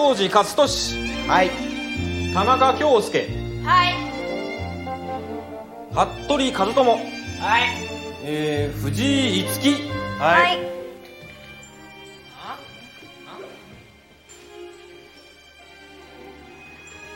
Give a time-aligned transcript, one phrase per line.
[0.00, 1.28] 庄司勝利。
[1.28, 1.50] はい。
[2.32, 3.28] 田中京介。
[3.62, 3.94] はい。
[5.92, 6.92] 服部和友。
[6.92, 7.62] はい。
[8.24, 10.58] えー、藤井樹はい。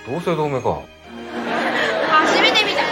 [0.06, 0.82] 同姓同名か。
[2.10, 2.82] 初めて見た。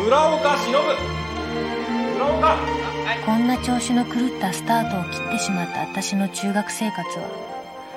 [0.00, 0.72] 村岡忍。
[2.14, 2.56] 村岡。
[3.26, 7.49] こんな調子の狂ったスタートを切ってしまった私の中学生活は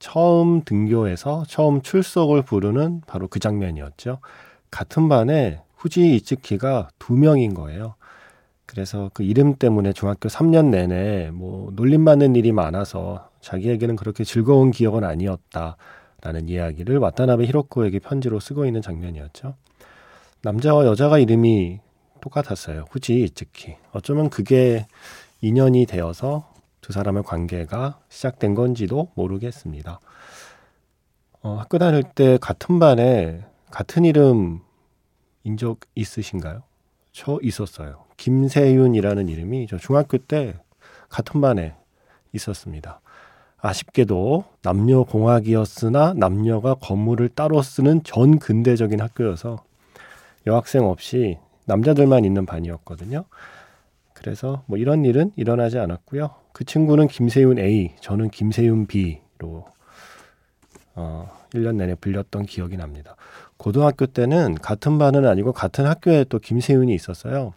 [0.00, 4.18] 처음 등교해서 처음 출석을 부르는 바로 그 장면이었죠.
[4.70, 7.94] 같은 반에 후지 이츠키가 두 명인 거예요.
[8.66, 15.04] 그래서 그 이름 때문에 중학교 3년 내내 뭐 놀림받는 일이 많아서 자기에게는 그렇게 즐거운 기억은
[15.04, 19.54] 아니었다라는 이야기를 와타나베 히로코에게 편지로 쓰고 있는 장면이었죠.
[20.42, 21.80] 남자와 여자가 이름이
[22.20, 22.84] 똑같았어요.
[22.90, 23.76] 후지 이츠키.
[23.92, 24.86] 어쩌면 그게
[25.40, 26.48] 인연이 되어서
[26.90, 30.00] 두 사람의 관계가 시작된 건지도 모르겠습니다.
[31.40, 34.58] 어, 학교 다닐 때 같은 반에 같은 이름
[35.44, 36.64] 인 적 있으신가요?
[37.12, 38.06] 저 있었어요.
[38.16, 40.56] 김세윤이라는 이름이 저 중학교 때
[41.08, 41.76] 같은 반에
[42.32, 43.00] 있었습니다.
[43.58, 49.62] 아쉽게도 남녀 공학이었으나 남녀가 건물을 따로 쓰는 전 근대적인 학교여서
[50.48, 53.26] 여학생 없이 남자들만 있는 반이었거든요.
[54.20, 56.28] 그래서 뭐 이런 일은 일어나지 않았고요.
[56.52, 59.64] 그 친구는 김세윤 A, 저는 김세윤 B로
[60.94, 63.16] 어, 1년 내내 불렸던 기억이 납니다.
[63.56, 67.54] 고등학교 때는 같은 반은 아니고 같은 학교에 또 김세윤이 있었어요.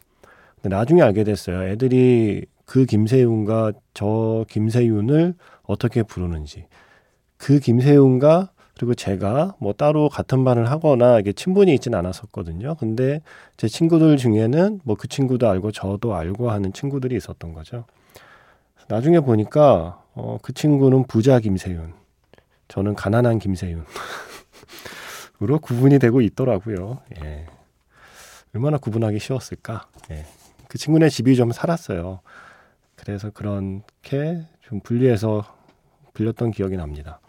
[0.61, 1.63] 근데 나중에 알게 됐어요.
[1.63, 6.65] 애들이 그 김세윤과 저 김세윤을 어떻게 부르는지.
[7.35, 12.75] 그 김세윤과 그리고 제가 뭐 따로 같은 반을 하거나 이게 친분이 있진 않았었거든요.
[12.75, 13.21] 근데
[13.55, 17.85] 제 친구들 중에는 뭐 그 친구도 알고 저도 알고 하는 친구들이 있었던 거죠.
[18.87, 21.93] 나중에 보니까 어, 그 친구는 부자 김세윤,
[22.67, 23.85] 저는 가난한 김세윤.
[25.41, 26.99] 으로 구분이 되고 있더라고요.
[27.23, 27.47] 예.
[28.55, 29.87] 얼마나 구분하기 쉬웠을까?
[30.11, 30.25] 예.
[30.67, 32.21] 그 친구네 집이 좀 살았어요.
[32.95, 35.43] 그래서 그렇게 좀 분리해서
[36.13, 37.19] 빌렸던 기억이 납니다.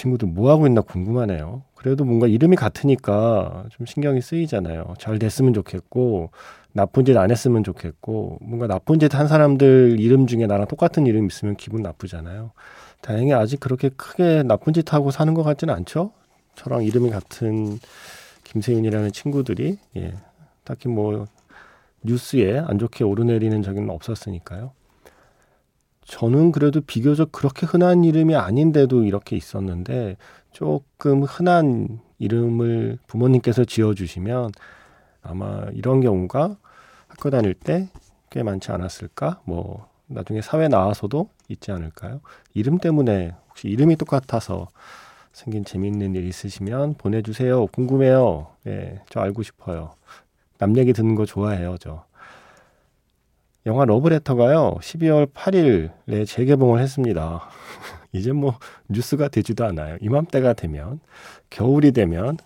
[0.00, 1.62] 그 친구들 뭐 하고 있나 궁금하네요.
[1.74, 4.94] 그래도 뭔가 이름이 같으니까 좀 신경이 쓰이잖아요.
[4.98, 6.30] 잘 됐으면 좋겠고
[6.72, 11.26] 나쁜 짓 안 했으면 좋겠고 뭔가 나쁜 짓 한 사람들 이름 중에 나랑 똑같은 이름
[11.26, 12.52] 있으면 기분 나쁘잖아요.
[13.02, 16.12] 다행히 아직 그렇게 크게 나쁜 짓 하고 사는 것 같지는 않죠.
[16.54, 17.78] 저랑 이름이 같은
[18.44, 20.14] 김세윤이라는 친구들이 예,
[20.64, 21.26] 딱히 뭐
[22.02, 24.72] 뉴스에 안 좋게 오르내리는 적은 없었으니까요.
[26.10, 30.16] 저는 그래도 비교적 그렇게 흔한 이름이 아닌데도 이렇게 있었는데
[30.52, 34.50] 조금 흔한 이름을 부모님께서 지어주시면
[35.22, 36.56] 아마 이런 경우가
[37.08, 37.88] 학교 다닐 때
[38.30, 39.40] 꽤 많지 않았을까?
[39.44, 42.20] 뭐 나중에 사회 나와서도 있지 않을까요?
[42.54, 44.68] 이름 때문에 혹시 이름이 똑같아서
[45.32, 47.66] 생긴 재미있는 일 있으시면 보내주세요.
[47.66, 48.48] 궁금해요.
[48.66, 49.94] 예, 저 알고 싶어요.
[50.58, 52.04] 남 얘기 듣는 거 좋아해요, 저.
[53.70, 57.48] 영화 러브레터가요, 12월 8일에 재개봉을 했습니다.
[58.10, 58.58] 이제 뭐
[58.88, 59.96] 뉴스가 되지도 않아요.
[60.00, 60.98] 이맘때가 되면,
[61.50, 62.36] 겨울이 되면,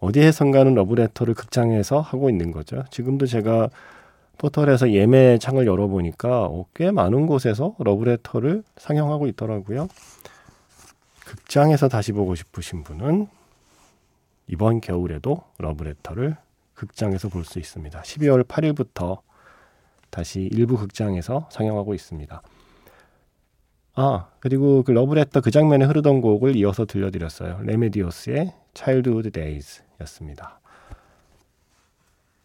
[0.00, 2.82] 어디에선가는 러브레터를 극장에서 하고 있는 거죠.
[2.90, 3.70] 지금도 제가
[4.36, 9.86] 포털에서 예매 창을 열어보니까 어, 꽤 많은 곳에서 러브레터를 상영하고 있더라고요.
[11.24, 13.28] 극장에서 다시 보고 싶으신 분은
[14.48, 16.36] 이번 겨울에도 러브레터를
[16.74, 18.02] 극장에서 볼 수 있습니다.
[18.02, 19.20] 12월 8일부터
[20.14, 22.40] 다시 일부 극장에서 상영하고 있습니다.
[23.96, 27.60] 아, 그리고 그 러브레터 그 장면에 흐르던 곡을 이어서 들려드렸어요.
[27.62, 30.60] 레메디오스의 Childhood Days 였습니다.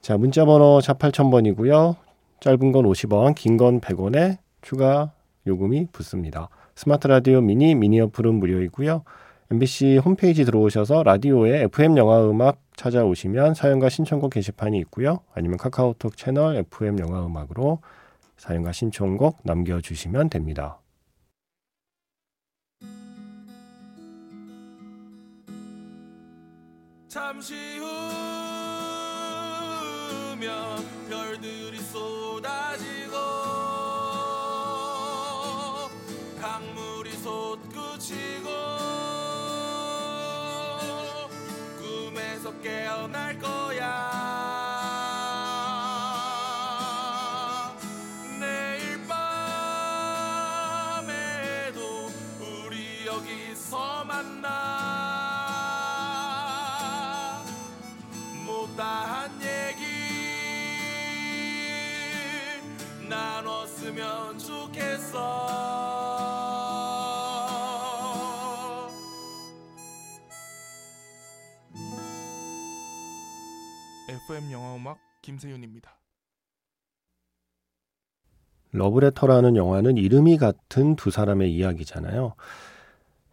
[0.01, 1.95] 자, 문자번호 샵 8000번이고요.
[2.39, 5.12] 짧은 건 50원, 긴 건 100원에 추가
[5.45, 6.50] 요금이 붙습니다.
[6.75, 9.04] 스마트 라디오 미니, 미니 어플은 무료이고요.
[9.51, 15.22] MBC 홈페이지 들어오셔서 라디오에 FM 영화 음악 찾아오시면 사연과 신청곡 게시판이 있고요.
[15.34, 17.80] 아니면 카카오톡 채널 FM 영화 음악으로
[18.38, 20.80] 사연과 신청곡 남겨주시면 됩니다.
[27.07, 27.56] 잠시
[30.30, 33.16] 후면 별들이 쏟아지고
[36.40, 38.58] 강물이 솟구치고
[42.61, 43.58] 깨어날 거
[74.09, 75.91] FM 영화 음악 김세윤입니다.
[78.71, 82.33] 러브레터라는 영화는 이름이 같은 두 사람의 이야기잖아요.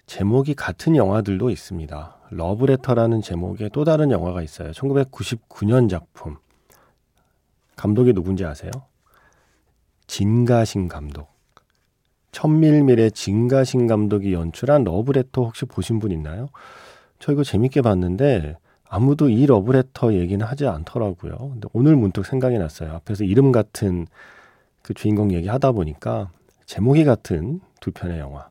[0.05, 2.17] 제목이 같은 영화들도 있습니다.
[2.31, 4.73] 러브레터라는 제목의 또 다른 영화가 있어요.
[4.73, 6.37] 1999년 작품.
[7.75, 8.71] 감독이 누군지 아세요?
[10.07, 11.29] 진가신 감독.
[12.33, 16.51] 천밀밀의 진가신 감독이 연출한 러브레터 혹시 보신 분 있나요?
[17.19, 18.59] 저 이거 재밌게 봤는데
[18.89, 21.37] 아무도 이 러브레터 얘기는 하지 않더라고요.
[21.37, 22.95] 근데 오늘 문득 생각이 났어요.
[22.95, 24.07] 앞에서 이름 같은
[24.83, 26.31] 그 주인공 얘기 하다 보니까
[26.67, 28.49] 제목이 같은 두 편의 영화.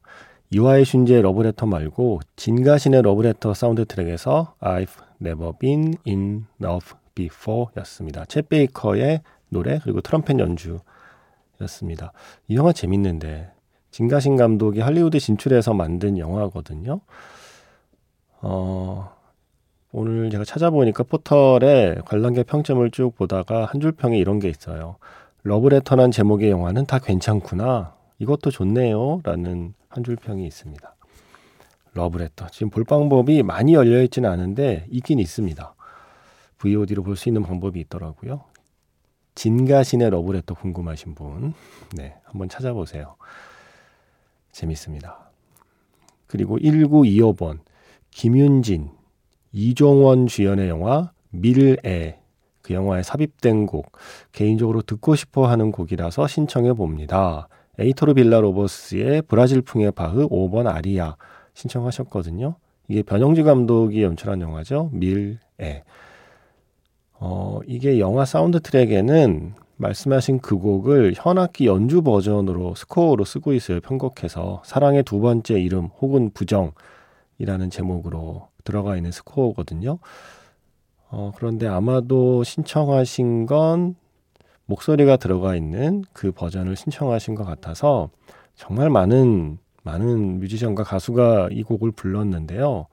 [0.51, 8.23] 이와이 슌지의 러브레터 말고 진가신의 러브레터 사운드 트랙에서 I've Never Been in Love Before 였습니다.
[8.25, 12.11] 챗 베이커의 노래 그리고 트럼펫 연주였습니다.
[12.47, 13.51] 이 영화 재밌는데
[13.91, 16.99] 진가신 감독이 할리우드 진출해서 만든 영화거든요.
[18.41, 19.14] 어,
[19.97, 24.97] 오늘 제가 찾아보니까 포털에 관람객 평점을 쭉 보다가 한 줄 평에 이런 게 있어요.
[25.43, 27.95] 러브레터란 제목의 영화는 다 괜찮구나.
[28.19, 29.21] 이것도 좋네요.
[29.23, 30.95] 라는 한 줄 평이 있습니다.
[31.93, 32.47] 러브레터.
[32.49, 35.75] 지금 볼 방법이 많이 열려 있지는 않은데 있긴 있습니다.
[36.57, 38.43] VOD로 볼 수 있는 방법이 있더라고요.
[39.35, 41.53] 진가신의 러브레터 궁금하신 분,
[41.93, 43.15] 네, 한번 찾아보세요.
[44.51, 45.29] 재밌습니다.
[46.27, 47.59] 그리고 1925번,
[48.11, 48.89] 김윤진,
[49.57, 52.19] 이종원 주연의 영화 밀애
[52.61, 53.89] 그 영화에 삽입된 곡
[54.33, 57.47] 개인적으로 듣고 싶어 하는 곡이라서 신청해 봅니다.
[57.79, 61.15] 에이토르 빌라 로버스의 브라질풍의 바흐 5번 아리아
[61.53, 62.55] 신청하셨거든요.
[62.89, 64.89] 이게 변영주 감독이 연출한 영화죠.
[64.91, 65.83] 밀애.
[67.13, 73.79] 어, 이게 영화 사운드 트랙에는 말씀하신 그 곡을 현악기 연주 버전으로 스코어로 쓰고 있어요.
[73.79, 79.99] 편곡해서 사랑의 두 번째 이름 혹은 부정이라는 제목으로 들어가 있는 스코어거든요.
[81.09, 83.95] 어, 그런데 아마도 신청하신 건
[84.65, 88.09] 목소리가 들어가 있는 그 버전을 신청하신 것 같아서
[88.55, 92.87] 정말 많은 많은 뮤지션과 가수가 이 곡을 불렀는데요.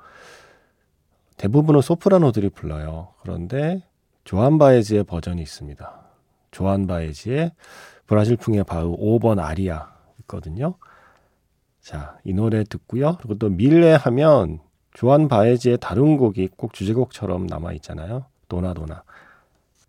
[1.39, 3.09] 대부분은 소프라노들이 불러요.
[3.23, 3.83] 그런데
[4.25, 6.03] 조한 바에즈의 버전이 있습니다.
[6.51, 7.53] 조한 바에즈의
[8.07, 9.91] 브라질풍의 바우 5번 아리아
[10.21, 10.75] 있거든요.
[11.81, 13.17] 자, 이 노래 듣고요.
[13.17, 14.61] 그리고 또 밀레 하면
[14.95, 18.27] 조한 바에즈의 다른 곡이 꼭 주제곡처럼 남아 있잖아요.
[18.49, 19.03] 도나 도나.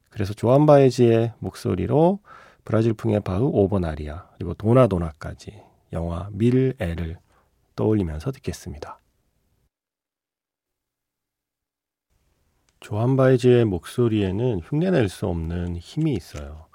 [0.09, 2.19] 그래서 조한 바에즈의 목소리로
[2.65, 5.61] 브라질풍의 5번 아리아 그리고 도나 도나까지
[5.91, 7.17] 영화 밀에를
[7.75, 8.99] 떠올리면서 듣겠습니다.
[12.79, 16.65] 조안 바에즈의 목소리에는 흉내낼 수 없는 힘이 있어요.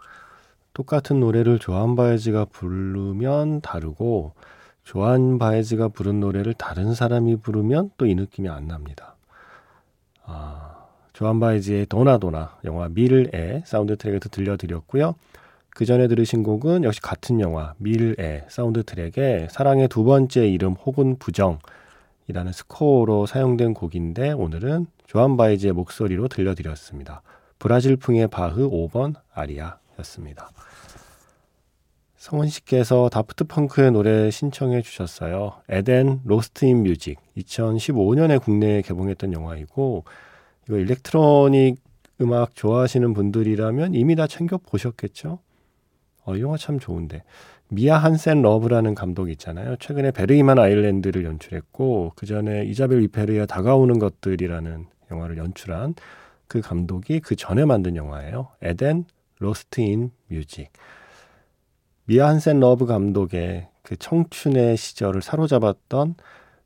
[0.72, 4.32] 똑같은 노래를 조안 바에즈가 부르면 다르고
[4.88, 9.16] 조안 바에즈가 부른 노래를 다른 사람이 부르면 또 이 느낌이 안 납니다.
[10.24, 15.14] 아, 조안 바에즈의 도나도나 영화 밀애의 사운드 트랙에서 들려드렸고요.
[15.68, 21.18] 그 전에 들으신 곡은 역시 같은 영화 밀애의 사운드 트랙에 사랑의 두 번째 이름 혹은
[21.18, 27.20] 부정이라는 스코어로 사용된 곡인데 오늘은 조안 바에즈의 목소리로 들려드렸습니다.
[27.58, 30.48] 브라질풍의 바흐 5번 아리아였습니다.
[32.18, 35.52] 성은 씨께서 다프트 펑크의 노래 신청해 주셨어요.
[35.68, 40.04] 에덴 Lost in Music 2015년에 국내에 개봉했던 영화이고
[40.66, 41.76] 이거 electronic
[42.20, 45.38] 음악 좋아하시는 분들이라면 이미 다 챙겨 보셨겠죠?
[46.24, 47.22] 어, 이 영화 참 좋은데.
[47.68, 49.76] 미아 한센 러브라는 감독 있잖아요.
[49.76, 55.94] 최근에 베르이만 Island를 연출했고 그 전에 이자벨 위페르의 다가오는 것들이라는 영화를 연출한
[56.48, 58.48] 그 감독이 그 전에 만든 영화예요.
[58.60, 59.04] 에덴
[59.38, 60.72] 로스트 인 뮤직.
[62.08, 66.14] 미아 한센 러브 감독의 그 청춘의 시절을 사로잡았던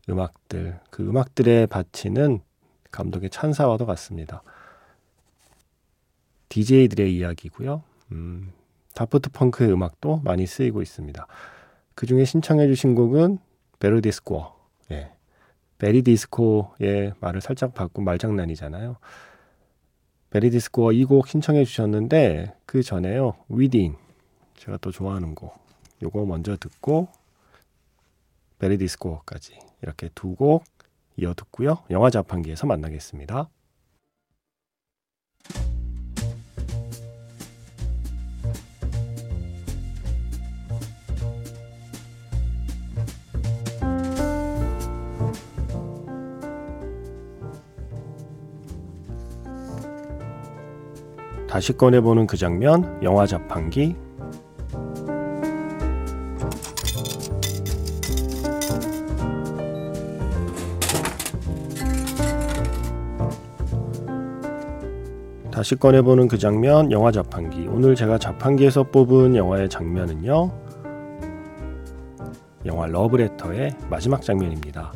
[0.08, 2.42] 음악들, 그 음악들에 바치는
[2.92, 4.44] 감독의 찬사와도 같습니다.
[6.48, 7.82] DJ들의 이야기고요.
[8.12, 8.52] 음,
[8.94, 11.26] 다프트 펑크의 음악도 많이 쓰이고 있습니다.
[11.96, 13.38] 그 중에 신청해 주신 곡은
[13.80, 14.46] 베르디스코.
[14.92, 15.10] 예.
[15.78, 18.96] 베리디스코의 말을 살짝 바꾼 말장난이잖아요.
[20.30, 23.34] 베리디스코어 이 곡 신청해 주셨는데 그 전에요.
[23.48, 23.96] 위딘
[24.62, 25.58] 제가 또 좋아하는 곡
[26.04, 27.08] 요거 먼저 듣고
[28.60, 30.62] 베리디스코어까지 이렇게 두 곡
[31.16, 31.78] 이어 듣고요.
[31.90, 33.50] 영화 자판기에서 만나겠습니다.
[51.48, 53.94] 다시 꺼내보는 그 장면, 영화 자판기.
[65.62, 67.68] 다시 꺼내보는 그 장면, 영화 자판기.
[67.68, 70.50] 오늘 제가 자판기에서 뽑은 영화의 장면은요,
[72.66, 74.92] 영화 러브레터의 마지막 장면입니다.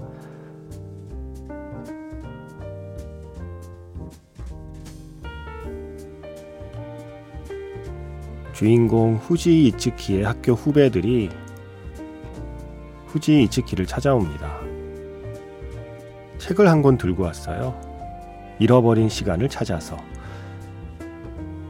[8.53, 11.31] 주인공 후지 이츠키의 학교 후배들이
[13.07, 14.59] 후지 이츠키를 찾아옵니다.
[16.39, 17.81] 책을 한 권 들고 왔어요.
[18.59, 19.97] 잃어버린 시간을 찾아서.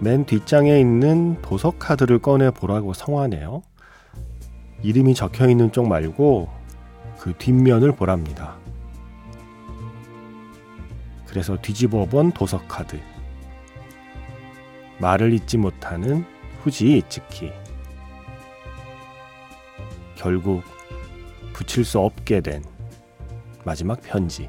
[0.06, 3.62] 맨 뒷장에 있는 도서 카드를 꺼내 보라고 성화네요.
[4.84, 6.48] 이름이 적혀 있는 쪽 말고
[7.18, 8.56] 그 뒷면을 보랍니다.
[11.26, 13.00] 그래서 뒤집어 본 도서 카드.
[15.00, 16.24] 말을 잊지 못하는
[16.62, 17.50] 후지 이츠키.
[20.14, 20.62] 결국
[21.52, 22.62] 붙일 수 없게 된
[23.64, 24.48] 마지막 편지.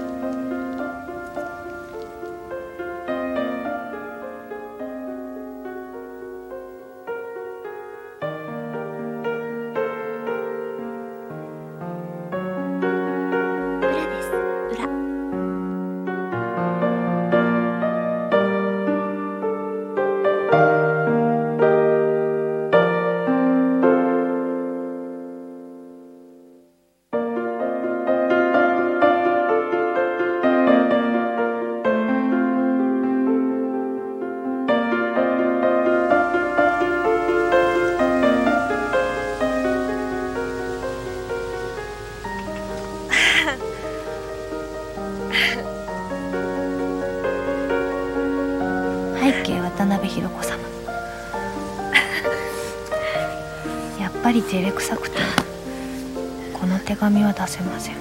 [57.40, 57.96] 手紙は出せません「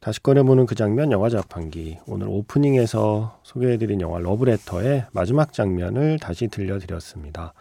[0.00, 7.54] 다시 꺼내보는 그 장면 영화 자판기 오늘 오프닝에서 소개해드린 영화 러브레터의 마지막 장면을 다시 들려드렸습니다.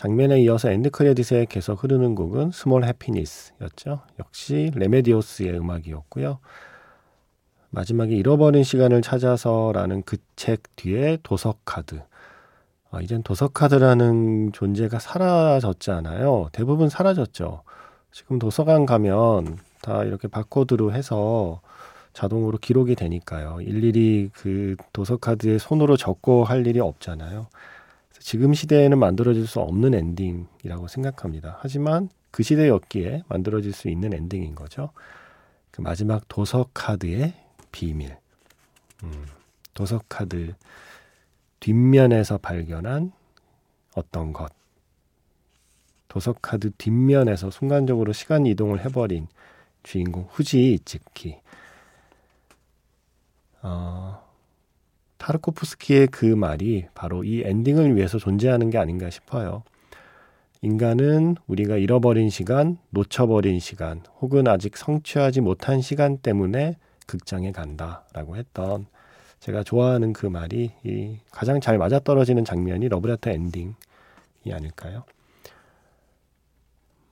[0.00, 4.00] 장면에 이어서 end credit에 계속 흐르는 곡은 Small Happiness였죠.
[4.18, 6.38] 역시 레메디오스의 음악이었고요.
[7.68, 12.00] 마지막에 잃어버린 시간을 찾아서라는 그 책 뒤에 도서 카드.
[12.90, 16.48] 아, 이젠 도서 카드라는 존재가 사라졌잖아요.
[16.52, 17.62] 대부분 사라졌죠.
[18.10, 21.60] 지금 도서관 가면 다 이렇게 바코드로 해서
[22.14, 23.58] 자동으로 기록이 되니까요.
[23.60, 27.48] 일일이 그 도서 카드에 손으로 적고 할 일이 없잖아요.
[28.20, 31.58] 지금 시대에는 만들어질 수 없는 엔딩이라고 생각합니다.
[31.60, 34.90] 하지만 그 시대였기에 만들어질 수 있는 엔딩인 거죠.
[35.70, 37.34] 그 마지막 도서 카드의
[37.72, 38.16] 비밀.
[39.02, 39.26] 음,
[39.74, 40.54] 도서 카드
[41.60, 43.12] 뒷면에서 발견한
[43.94, 44.52] 어떤 것.
[46.08, 49.28] 도서 카드 뒷면에서 순간적으로 시간 이동을 해버린
[49.82, 51.40] 주인공 후지 이츠키.
[53.62, 54.29] 어,
[55.20, 59.62] 타르코프스키의 그 말이 바로 이 엔딩을 위해서 존재하는 게 아닌가 싶어요.
[60.62, 68.86] 인간은 우리가 잃어버린 시간, 놓쳐버린 시간, 혹은 아직 성취하지 못한 시간 때문에 극장에 간다라고 했던
[69.40, 73.72] 제가 좋아하는 그 말이 이 가장 잘 맞아떨어지는 장면이 러브레터 엔딩이
[74.52, 75.04] 아닐까요?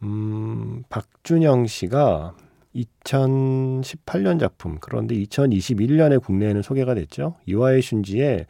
[0.03, 2.37] 음, 박준영 씨가
[2.79, 4.79] 2018년 작품.
[4.81, 7.37] 그런데 2021년에 국내에는 소개가 됐죠.
[7.47, 8.47] 이와이 슌지의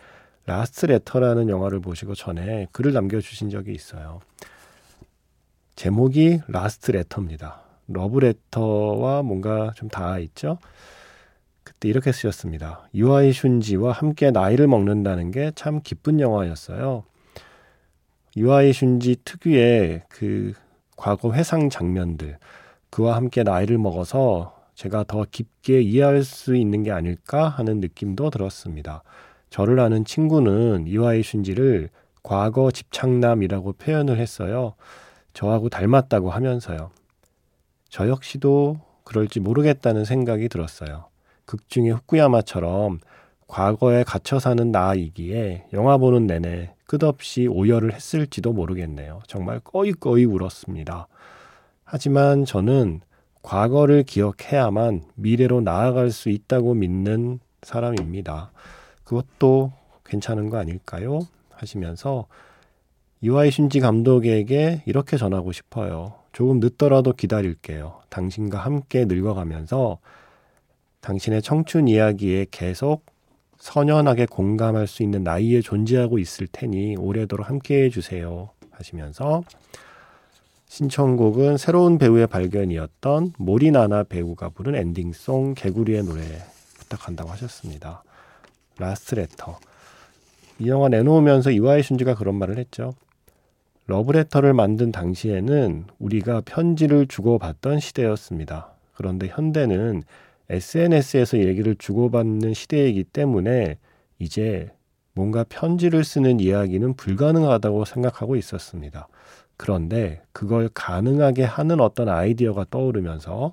[0.46, 4.20] 라스트 레터라는 영화를 보시고 전에 글을 남겨주신 적이 있어요.
[5.76, 7.62] 제목이 라스트 레터입니다.
[7.86, 10.58] 러브 레터와 뭔가 좀 닿아 있죠.
[11.64, 12.88] 그때 이렇게 쓰셨습니다.
[12.92, 17.04] 이와이 슌지와 함께 나이를 먹는다는 게 참 기쁜 영화였어요.
[18.34, 20.52] 이와이 슌지 특유의 그
[20.96, 22.38] 과거 회상 장면들,
[22.90, 29.02] 그와 함께 나이를 먹어서 제가 더 깊게 이해할 수 있는 게 아닐까 하는 느낌도 들었습니다.
[29.50, 31.88] 저를 아는 친구는 이와이 슌지를
[32.22, 34.74] 과거 집착남이라고 표현을 했어요.
[35.32, 36.90] 저하고 닮았다고 하면서요.
[37.88, 41.06] 저 역시도 그럴지 모르겠다는 생각이 들었어요.
[41.46, 43.00] 극중의 후쿠야마처럼
[43.46, 49.20] 과거에 갇혀 사는 나이기에 영화 보는 내내 끝없이 오열을 했을지도 모르겠네요.
[49.26, 51.08] 정말 꺼이꺼이 울었습니다.
[51.90, 53.00] 하지만 저는
[53.40, 58.52] 과거를 기억해야만 미래로 나아갈 수 있다고 믿는 사람입니다.
[59.04, 59.72] 그것도
[60.04, 61.20] 괜찮은 거 아닐까요?
[61.50, 62.26] 하시면서
[63.22, 66.12] 이와이 슌지 감독에게 이렇게 전하고 싶어요.
[66.32, 68.00] 조금 늦더라도 기다릴게요.
[68.10, 69.98] 당신과 함께 늙어가면서
[71.00, 73.06] 당신의 청춘 이야기에 계속
[73.56, 78.50] 선연하게 공감할 수 있는 나이에 존재하고 있을 테니 오래도록 함께 해주세요.
[78.72, 79.42] 하시면서
[80.68, 86.22] 신청곡은 새로운 배우의 발견이었던 모리나나 배우가 부른 엔딩송 개구리의 노래
[86.78, 88.04] 부탁한다고 하셨습니다.
[88.78, 89.58] 라스트 레터.
[90.58, 92.94] 이 영화 내놓으면서 이와이 슌지가 그런 말을 했죠.
[93.86, 98.72] 러브레터를 만든 당시에는 우리가 편지를 주고받던 시대였습니다.
[98.94, 100.02] 그런데 현대는
[100.50, 103.78] SNS에서 얘기를 주고받는 시대이기 때문에
[104.18, 104.70] 이제
[105.14, 109.08] 뭔가 편지를 쓰는 이야기는 불가능하다고 생각하고 있었습니다.
[109.58, 113.52] 그런데 그걸 가능하게 하는 어떤 아이디어가 떠오르면서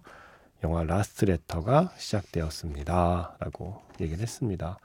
[0.64, 3.38] 영화 라스트 레터가 시작되었습니다.
[3.40, 4.80] 라고 얘기를 했습니다.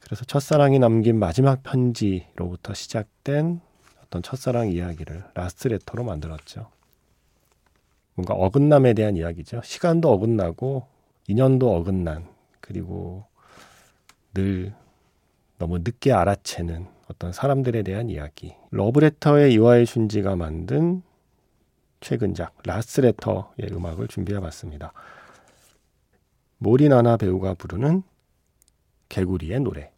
[0.00, 3.60] 그래서 첫사랑이 남긴 마지막 편지로부터 시작된
[4.02, 6.70] 어떤 첫사랑 이야기를 라스트 레터로 만들었죠.
[8.14, 9.60] 뭔가 어긋남에 대한 이야기죠.
[9.62, 10.86] 시간도 어긋나고
[11.26, 12.26] 인연도 어긋난
[12.60, 13.26] 그리고
[14.32, 14.74] 늘
[15.58, 18.54] 너무 늦게 알아채는 어떤 사람들에 대한 이야기.
[18.70, 21.02] 러브레터의 이와이 슌지가 만든
[22.00, 24.92] 최근작 라스레터의 음악을 준비해 봤습니다.
[26.58, 28.02] 모리나나 배우가 부르는
[29.08, 29.90] 개구리의 노래.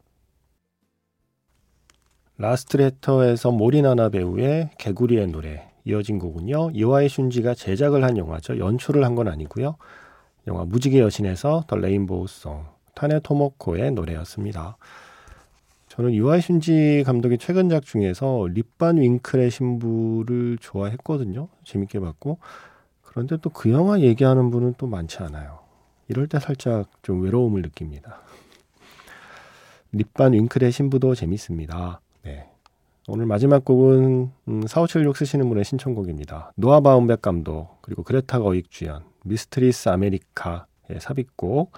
[2.39, 6.71] 라스트레터에서 모리나나 배우의 개구리의 노래 이어진 곡은요.
[6.73, 8.59] 이와의 슌지가 제작을 한 영화죠.
[8.59, 9.77] 연출을 한 건 아니고요.
[10.47, 14.77] 영화 무지개 여신에서 더 레인보우 송 타네 토모코의 노래였습니다.
[15.91, 21.49] 저는 이와이 슌지 감독의 최근작 중에서 립반 윙클의 신부를 좋아했거든요.
[21.65, 22.39] 재밌게 봤고
[23.03, 25.59] 그런데 또 그 영화 얘기하는 분은 또 많지 않아요.
[26.07, 28.21] 이럴 때 살짝 좀 외로움을 느낍니다.
[29.91, 32.01] 립반 윙클의 신부도 재밌습니다.
[32.23, 32.49] 네.
[33.09, 36.53] 오늘 마지막 곡은 음, 4576 쓰시는 분의 신청곡입니다.
[36.55, 41.73] 노아 바움백 감독 그리고 그레타 거윅 주연 미스트리스 아메리카의 삽입곡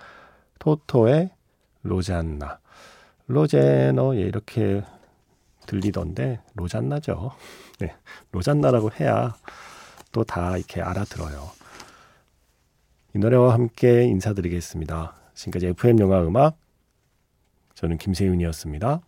[0.59, 1.31] 토토의
[1.83, 2.59] 로잔나
[3.33, 4.83] 로제너 예, 이렇게
[5.67, 7.33] 들리던데 로잔나죠.
[7.81, 7.95] 네,
[8.33, 9.35] 로잔나라고 해야
[10.13, 11.51] 또 다 이렇게 알아들어요.
[13.15, 15.15] 이 노래와 함께 인사드리겠습니다.
[15.35, 16.57] 지금까지 FM 영화 음악
[17.75, 19.01] 저는 김세윤이었습니다.